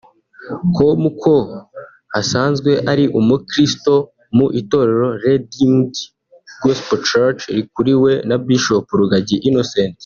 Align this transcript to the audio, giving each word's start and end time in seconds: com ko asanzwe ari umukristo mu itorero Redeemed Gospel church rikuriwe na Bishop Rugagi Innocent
com 0.75 1.01
ko 1.21 1.35
asanzwe 2.19 2.71
ari 2.91 3.05
umukristo 3.19 3.93
mu 4.35 4.47
itorero 4.61 5.07
Redeemed 5.25 5.93
Gospel 6.63 6.99
church 7.09 7.41
rikuriwe 7.55 8.11
na 8.27 8.35
Bishop 8.47 8.85
Rugagi 8.99 9.37
Innocent 9.49 9.95